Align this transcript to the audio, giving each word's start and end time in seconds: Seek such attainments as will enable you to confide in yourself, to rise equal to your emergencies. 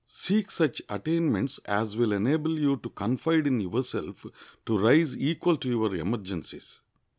Seek 0.07 0.49
such 0.49 0.81
attainments 0.89 1.59
as 1.65 1.95
will 1.95 2.11
enable 2.11 2.57
you 2.57 2.75
to 2.77 2.89
confide 2.89 3.45
in 3.45 3.61
yourself, 3.61 4.25
to 4.65 4.79
rise 4.79 5.15
equal 5.15 5.57
to 5.57 5.69
your 5.69 5.95
emergencies. 5.95 6.79